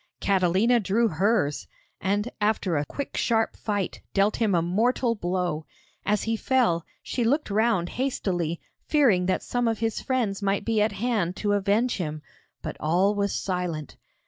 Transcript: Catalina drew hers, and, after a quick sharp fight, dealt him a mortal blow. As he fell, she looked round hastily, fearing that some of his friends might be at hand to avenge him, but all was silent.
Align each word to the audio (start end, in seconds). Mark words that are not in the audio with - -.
Catalina 0.19 0.79
drew 0.79 1.09
hers, 1.09 1.67
and, 2.01 2.31
after 2.41 2.75
a 2.75 2.85
quick 2.85 3.15
sharp 3.15 3.55
fight, 3.55 4.01
dealt 4.15 4.37
him 4.37 4.55
a 4.55 4.61
mortal 4.63 5.13
blow. 5.13 5.67
As 6.07 6.23
he 6.23 6.35
fell, 6.35 6.87
she 7.03 7.23
looked 7.23 7.51
round 7.51 7.89
hastily, 7.89 8.59
fearing 8.87 9.27
that 9.27 9.43
some 9.43 9.67
of 9.67 9.77
his 9.77 10.01
friends 10.01 10.41
might 10.41 10.65
be 10.65 10.81
at 10.81 10.93
hand 10.93 11.35
to 11.35 11.53
avenge 11.53 11.97
him, 11.97 12.23
but 12.63 12.77
all 12.79 13.13
was 13.13 13.31
silent. 13.35 13.95